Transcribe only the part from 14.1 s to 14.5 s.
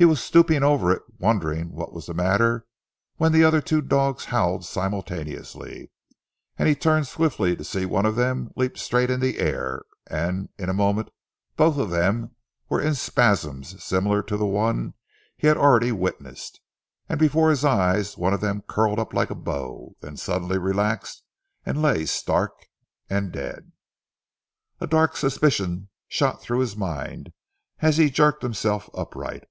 to the